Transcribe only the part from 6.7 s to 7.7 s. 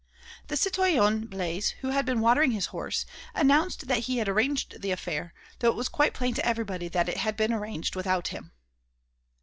that it had been